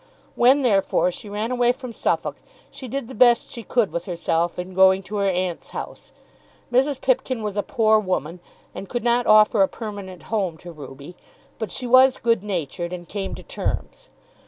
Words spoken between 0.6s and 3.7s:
therefore she ran away from Suffolk she did the best she